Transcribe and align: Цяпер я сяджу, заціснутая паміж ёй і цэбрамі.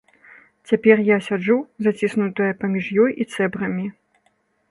Цяпер 0.69 0.97
я 1.09 1.17
сяджу, 1.27 1.57
заціснутая 1.87 2.49
паміж 2.63 2.85
ёй 3.05 3.11
і 3.25 3.27
цэбрамі. 3.35 3.85